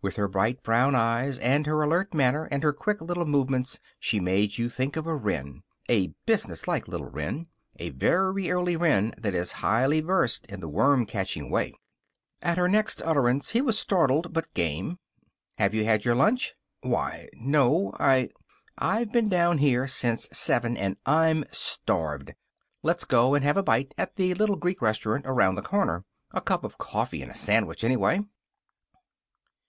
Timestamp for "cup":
26.40-26.62